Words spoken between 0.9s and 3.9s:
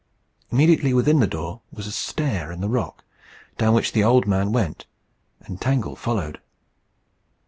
within the door was a stair in the rock, down